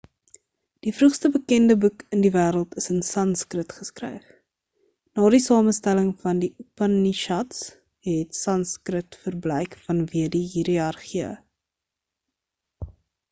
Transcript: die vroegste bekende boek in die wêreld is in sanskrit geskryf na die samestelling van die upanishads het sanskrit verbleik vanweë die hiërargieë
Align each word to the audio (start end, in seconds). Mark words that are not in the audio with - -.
die 0.85 0.91
vroegste 0.99 1.29
bekende 1.33 1.73
boek 1.81 1.99
in 2.15 2.21
die 2.25 2.29
wêreld 2.35 2.71
is 2.81 2.87
in 2.93 3.03
sanskrit 3.09 3.73
geskryf 3.81 4.31
na 5.19 5.27
die 5.35 5.41
samestelling 5.47 6.07
van 6.23 6.41
die 6.45 6.49
upanishads 6.65 7.59
het 8.09 8.39
sanskrit 8.39 9.19
verbleik 9.27 9.77
vanweë 9.91 10.25
die 10.37 10.43
hiërargieë 10.55 11.29